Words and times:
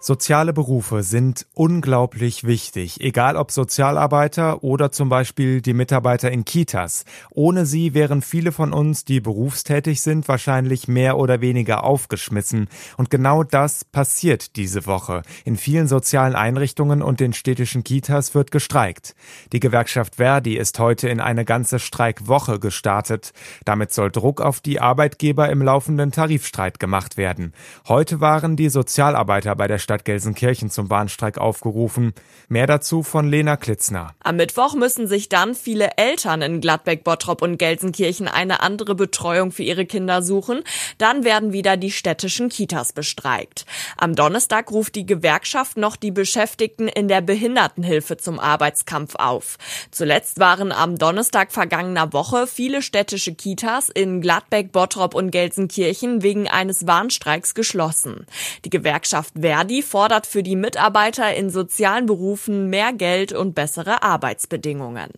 Soziale 0.00 0.52
Berufe 0.52 1.02
sind 1.02 1.48
unglaublich 1.54 2.44
wichtig, 2.44 3.00
egal 3.00 3.36
ob 3.36 3.50
Sozialarbeiter 3.50 4.62
oder 4.62 4.92
zum 4.92 5.08
Beispiel 5.08 5.60
die 5.60 5.72
Mitarbeiter 5.72 6.30
in 6.30 6.44
Kitas. 6.44 7.04
Ohne 7.32 7.66
sie 7.66 7.94
wären 7.94 8.22
viele 8.22 8.52
von 8.52 8.72
uns, 8.72 9.04
die 9.04 9.20
berufstätig 9.20 10.00
sind, 10.00 10.28
wahrscheinlich 10.28 10.86
mehr 10.86 11.18
oder 11.18 11.40
weniger 11.40 11.82
aufgeschmissen. 11.82 12.68
Und 12.96 13.10
genau 13.10 13.42
das 13.42 13.84
passiert 13.84 14.54
diese 14.54 14.86
Woche. 14.86 15.22
In 15.44 15.56
vielen 15.56 15.88
sozialen 15.88 16.36
Einrichtungen 16.36 17.02
und 17.02 17.18
den 17.18 17.32
städtischen 17.32 17.82
Kitas 17.82 18.36
wird 18.36 18.52
gestreikt. 18.52 19.16
Die 19.52 19.60
Gewerkschaft 19.60 20.14
Verdi 20.14 20.56
ist 20.56 20.78
heute 20.78 21.08
in 21.08 21.18
eine 21.18 21.44
ganze 21.44 21.80
Streikwoche 21.80 22.60
gestartet. 22.60 23.32
Damit 23.64 23.92
soll 23.92 24.12
Druck 24.12 24.42
auf 24.42 24.60
die 24.60 24.80
Arbeitgeber 24.80 25.50
im 25.50 25.60
laufenden 25.60 26.12
Tarifstreit 26.12 26.78
gemacht 26.78 27.16
werden. 27.16 27.52
Heute 27.88 28.20
waren 28.20 28.54
die 28.54 28.68
Sozialarbeiter 28.68 29.56
bei 29.56 29.66
der 29.66 29.87
Stadt 29.88 30.04
Gelsenkirchen 30.04 30.68
zum 30.68 30.90
Warnstreik 30.90 31.38
aufgerufen. 31.38 32.12
Mehr 32.48 32.66
dazu 32.66 33.02
von 33.02 33.26
Lena 33.26 33.56
Klitzner. 33.56 34.12
Am 34.20 34.36
Mittwoch 34.36 34.74
müssen 34.74 35.06
sich 35.06 35.30
dann 35.30 35.54
viele 35.54 35.96
Eltern 35.96 36.42
in 36.42 36.60
Gladbeck, 36.60 37.04
Bottrop 37.04 37.40
und 37.40 37.56
Gelsenkirchen 37.56 38.28
eine 38.28 38.60
andere 38.60 38.94
Betreuung 38.94 39.50
für 39.50 39.62
ihre 39.62 39.86
Kinder 39.86 40.20
suchen. 40.20 40.62
Dann 40.98 41.24
werden 41.24 41.54
wieder 41.54 41.78
die 41.78 41.90
städtischen 41.90 42.50
Kitas 42.50 42.92
bestreikt. 42.92 43.64
Am 43.96 44.14
Donnerstag 44.14 44.70
ruft 44.70 44.94
die 44.94 45.06
Gewerkschaft 45.06 45.78
noch 45.78 45.96
die 45.96 46.10
Beschäftigten 46.10 46.88
in 46.88 47.08
der 47.08 47.22
Behindertenhilfe 47.22 48.18
zum 48.18 48.38
Arbeitskampf 48.38 49.14
auf. 49.14 49.56
Zuletzt 49.90 50.38
waren 50.38 50.70
am 50.70 50.98
Donnerstag 50.98 51.50
vergangener 51.50 52.12
Woche 52.12 52.46
viele 52.46 52.82
städtische 52.82 53.34
Kitas 53.34 53.88
in 53.88 54.20
Gladbeck, 54.20 54.70
Bottrop 54.70 55.14
und 55.14 55.30
Gelsenkirchen 55.30 56.22
wegen 56.22 56.46
eines 56.46 56.86
Warnstreiks 56.86 57.54
geschlossen. 57.54 58.26
Die 58.66 58.70
Gewerkschaft 58.70 59.32
Verdi 59.40 59.77
fordert 59.82 60.26
für 60.26 60.42
die 60.42 60.56
Mitarbeiter 60.56 61.34
in 61.34 61.50
sozialen 61.50 62.06
Berufen 62.06 62.68
mehr 62.68 62.92
Geld 62.92 63.32
und 63.32 63.54
bessere 63.54 64.02
Arbeitsbedingungen. 64.02 65.10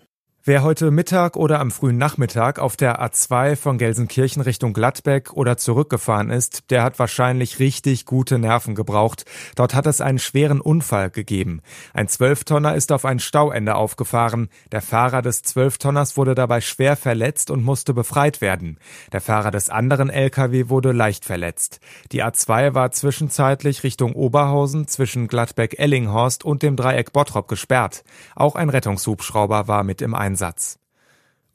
Wer 0.43 0.63
heute 0.63 0.91
Mittag 0.91 1.37
oder 1.37 1.61
am 1.61 1.71
frühen 1.71 1.99
Nachmittag 1.99 2.61
auf 2.61 2.75
der 2.75 3.05
A2 3.05 3.57
von 3.57 3.77
Gelsenkirchen 3.77 4.41
Richtung 4.41 4.73
Gladbeck 4.73 5.35
oder 5.35 5.59
zurückgefahren 5.59 6.31
ist, 6.31 6.71
der 6.71 6.83
hat 6.83 6.99
wahrscheinlich 6.99 7.59
richtig 7.59 8.07
gute 8.07 8.39
Nerven 8.39 8.75
gebraucht. 8.75 9.27
Dort 9.55 9.75
hat 9.75 9.87
es 9.87 10.01
einen 10.01 10.19
schweren 10.19 10.63
Unfall 10.63 11.11
gegeben. 11.11 11.61
Ein 11.93 12.09
Zwölftonner 12.09 12.75
ist 12.75 12.91
auf 12.91 13.05
ein 13.05 13.19
Stauende 13.19 13.75
aufgefahren. 13.75 14.49
Der 14.73 14.81
Fahrer 14.81 15.21
des 15.21 15.43
Zwölftonners 15.43 16.17
wurde 16.17 16.35
dabei 16.35 16.63
schwer 16.63 16.97
verletzt 16.97 17.51
und 17.51 17.63
musste 17.63 17.93
befreit 17.93 18.41
werden. 18.41 18.79
Der 19.13 19.21
Fahrer 19.21 19.51
des 19.51 19.69
anderen 19.69 20.09
LKW 20.09 20.71
wurde 20.71 20.93
leicht 20.93 21.27
verletzt. 21.27 21.81
Die 22.13 22.25
A2 22.25 22.73
war 22.73 22.93
zwischenzeitlich 22.93 23.83
Richtung 23.83 24.15
Oberhausen 24.15 24.89
zwischen 24.89 25.29
Gladbeck-Ellinghorst 25.29 26.47
und 26.47 26.63
dem 26.63 26.77
Dreieck 26.77 27.13
Bottrop 27.13 27.47
gesperrt. 27.47 28.05
Auch 28.35 28.55
ein 28.55 28.71
Rettungshubschrauber 28.71 29.69
war 29.69 29.85
mit 29.85 30.01
im 30.01 30.15
Einsatz. 30.15 30.30
Einsatz. 30.31 30.79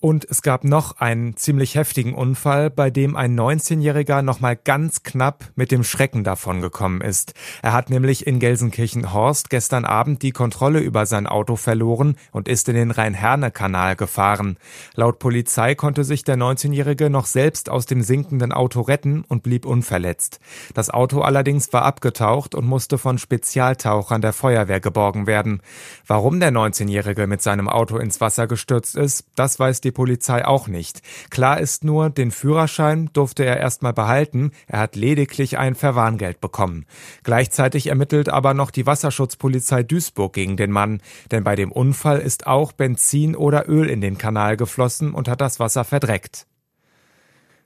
Und 0.05 0.23
es 0.29 0.43
gab 0.43 0.63
noch 0.63 0.97
einen 0.99 1.35
ziemlich 1.35 1.73
heftigen 1.73 2.13
Unfall, 2.13 2.69
bei 2.69 2.91
dem 2.91 3.15
ein 3.15 3.35
19-Jähriger 3.35 4.21
nochmal 4.21 4.55
ganz 4.55 5.01
knapp 5.01 5.45
mit 5.55 5.71
dem 5.71 5.83
Schrecken 5.83 6.23
davongekommen 6.23 7.01
ist. 7.01 7.33
Er 7.63 7.73
hat 7.73 7.89
nämlich 7.89 8.27
in 8.27 8.37
Gelsenkirchen-Horst 8.37 9.49
gestern 9.49 9.83
Abend 9.83 10.21
die 10.21 10.29
Kontrolle 10.29 10.79
über 10.79 11.07
sein 11.07 11.25
Auto 11.25 11.55
verloren 11.55 12.17
und 12.31 12.47
ist 12.47 12.69
in 12.69 12.75
den 12.75 12.91
Rhein-Herne-Kanal 12.91 13.95
gefahren. 13.95 14.57
Laut 14.93 15.17
Polizei 15.17 15.73
konnte 15.73 16.03
sich 16.03 16.23
der 16.23 16.37
19-Jährige 16.37 17.09
noch 17.09 17.25
selbst 17.25 17.71
aus 17.71 17.87
dem 17.87 18.03
sinkenden 18.03 18.51
Auto 18.51 18.81
retten 18.81 19.25
und 19.27 19.41
blieb 19.41 19.65
unverletzt. 19.65 20.39
Das 20.75 20.91
Auto 20.91 21.21
allerdings 21.21 21.73
war 21.73 21.81
abgetaucht 21.81 22.53
und 22.53 22.67
musste 22.67 22.99
von 22.99 23.17
Spezialtauchern 23.17 24.21
der 24.21 24.33
Feuerwehr 24.33 24.81
geborgen 24.81 25.25
werden. 25.25 25.63
Warum 26.05 26.39
der 26.39 26.51
19-Jährige 26.51 27.25
mit 27.25 27.41
seinem 27.41 27.67
Auto 27.67 27.97
ins 27.97 28.21
Wasser 28.21 28.45
gestürzt 28.45 28.95
ist, 28.95 29.25
das 29.33 29.59
weiß 29.59 29.81
die 29.81 29.94
Polizei 29.95 30.45
auch 30.45 30.67
nicht. 30.67 31.01
Klar 31.31 31.59
ist 31.59 31.83
nur, 31.83 32.11
den 32.11 32.29
Führerschein 32.29 33.09
durfte 33.13 33.43
er 33.43 33.57
erstmal 33.57 33.93
behalten, 33.93 34.51
er 34.67 34.77
hat 34.77 34.95
lediglich 34.95 35.57
ein 35.57 35.73
Verwarngeld 35.73 36.39
bekommen. 36.39 36.85
Gleichzeitig 37.23 37.87
ermittelt 37.87 38.29
aber 38.29 38.53
noch 38.53 38.69
die 38.69 38.85
Wasserschutzpolizei 38.85 39.81
Duisburg 39.81 40.33
gegen 40.33 40.57
den 40.57 40.69
Mann, 40.69 41.01
denn 41.31 41.43
bei 41.43 41.55
dem 41.55 41.71
Unfall 41.71 42.19
ist 42.19 42.45
auch 42.45 42.73
Benzin 42.73 43.35
oder 43.35 43.67
Öl 43.67 43.89
in 43.89 44.01
den 44.01 44.19
Kanal 44.19 44.55
geflossen 44.55 45.15
und 45.15 45.27
hat 45.27 45.41
das 45.41 45.59
Wasser 45.59 45.83
verdreckt. 45.83 46.45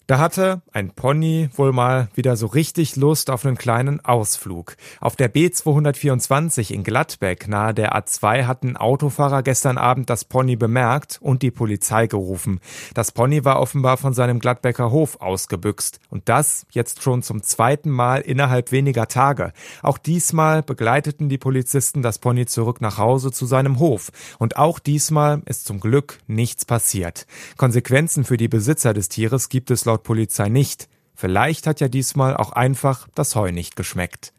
Da 0.09 0.17
hatte 0.17 0.63
ein 0.71 0.89
Pony 0.89 1.49
wohl 1.53 1.71
mal 1.71 2.07
wieder 2.15 2.35
so 2.35 2.47
richtig 2.47 2.95
Lust 2.95 3.29
auf 3.29 3.45
einen 3.45 3.59
kleinen 3.59 4.03
Ausflug. 4.03 4.75
Auf 5.01 5.15
der 5.15 5.31
B224 5.31 6.73
in 6.73 6.83
Gladbeck 6.83 7.47
nahe 7.47 7.75
der 7.75 7.95
A2 7.95 8.47
hatten 8.47 8.75
Autofahrer 8.75 9.43
gestern 9.43 9.77
Abend 9.77 10.09
das 10.09 10.25
Pony 10.25 10.55
bemerkt 10.55 11.19
und 11.21 11.43
die 11.43 11.51
Polizei 11.51 12.07
gerufen. 12.07 12.59
Das 12.95 13.11
Pony 13.11 13.45
war 13.45 13.59
offenbar 13.59 13.97
von 13.97 14.15
seinem 14.15 14.39
Gladbecker 14.39 14.89
Hof 14.89 15.21
ausgebüxt. 15.21 15.99
Und 16.09 16.27
das 16.27 16.65
jetzt 16.71 17.03
schon 17.03 17.21
zum 17.21 17.43
zweiten 17.43 17.91
Mal 17.91 18.21
innerhalb 18.21 18.71
weniger 18.71 19.09
Tage. 19.09 19.53
Auch 19.83 19.99
diesmal 19.99 20.63
begleiteten 20.63 21.29
die 21.29 21.37
Polizisten 21.37 22.01
das 22.01 22.17
Pony 22.17 22.47
zurück 22.47 22.81
nach 22.81 22.97
Hause 22.97 23.31
zu 23.31 23.45
seinem 23.45 23.77
Hof. 23.77 24.09
Und 24.39 24.57
auch 24.57 24.79
diesmal 24.79 25.43
ist 25.45 25.67
zum 25.67 25.79
Glück 25.79 26.17
nichts 26.25 26.65
passiert. 26.65 27.27
Konsequenzen 27.57 28.23
für 28.23 28.37
die 28.37 28.47
Besitzer 28.47 28.95
des 28.95 29.09
Tieres 29.09 29.49
gibt 29.49 29.69
es 29.69 29.85
laut 29.85 29.98
laut 29.99 30.03
Polizei 30.03 30.49
nicht. 30.49 30.87
Vielleicht 31.13 31.67
hat 31.67 31.81
ja 31.81 31.89
diesmal 31.89 32.37
auch 32.37 32.53
einfach 32.53 33.07
das 33.15 33.35
Heu 33.35 33.51
nicht 33.51 33.75
geschmeckt. 33.75 34.31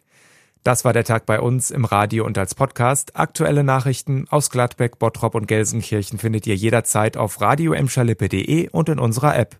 Das 0.64 0.84
war 0.84 0.92
der 0.92 1.04
Tag 1.04 1.26
bei 1.26 1.40
uns 1.40 1.70
im 1.70 1.84
Radio 1.84 2.24
und 2.24 2.36
als 2.36 2.54
Podcast. 2.54 3.16
Aktuelle 3.16 3.64
Nachrichten 3.64 4.26
aus 4.30 4.50
Gladbeck, 4.50 4.98
Bottrop 4.98 5.34
und 5.34 5.46
Gelsenkirchen 5.46 6.18
findet 6.18 6.46
ihr 6.46 6.54
jederzeit 6.54 7.16
auf 7.16 7.40
radioemschalippe.de 7.40 8.68
und 8.70 8.88
in 8.88 8.98
unserer 8.98 9.36
App. 9.36 9.56